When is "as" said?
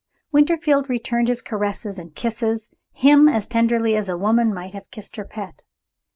3.29-3.45, 3.95-4.09